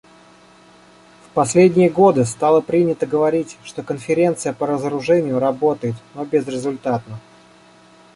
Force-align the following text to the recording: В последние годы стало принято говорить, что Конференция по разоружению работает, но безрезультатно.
В 1.27 1.33
последние 1.35 1.91
годы 1.91 2.25
стало 2.25 2.61
принято 2.61 3.05
говорить, 3.05 3.59
что 3.63 3.83
Конференция 3.83 4.51
по 4.51 4.65
разоружению 4.65 5.37
работает, 5.37 5.93
но 6.15 6.25
безрезультатно. 6.25 7.19